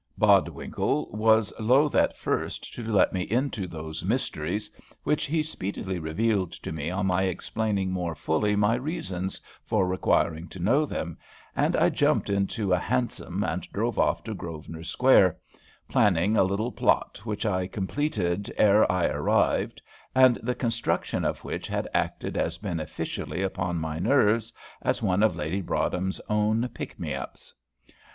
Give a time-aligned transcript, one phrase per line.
[0.17, 4.67] Bodwinkle was loath at first to let me into those mysteries
[5.03, 10.47] which he speedily revealed to me on my explaining more fully my reasons for requiring
[10.47, 11.19] to know them,
[11.55, 15.37] and I jumped into a hansom and drove off to Grosvenor Square,
[15.87, 19.83] planning a little plot which I completed ere I arrived,
[20.15, 25.35] and the construction of which had acted as beneficially upon my nerves as one of
[25.35, 27.53] Lady Broadhem's own "pick me ups."